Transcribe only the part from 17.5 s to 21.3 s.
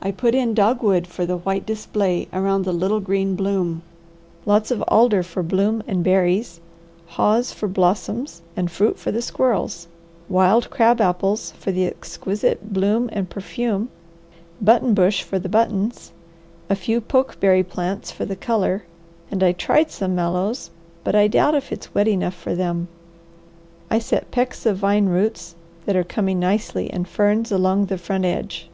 plants for the colour, and I tried some mallows, but I